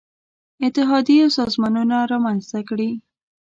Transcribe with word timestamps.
اتحادیې 0.65 1.19
او 1.25 1.29
سازمانونه 1.37 1.95
رامنځته 2.11 2.59
کړي. 2.69 2.89